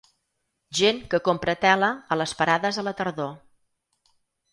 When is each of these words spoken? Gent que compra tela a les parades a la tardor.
Gent 0.77 1.01
que 1.11 1.19
compra 1.27 1.53
tela 1.65 1.89
a 2.15 2.17
les 2.21 2.33
parades 2.39 2.81
a 2.83 2.87
la 2.87 2.95
tardor. 3.03 3.29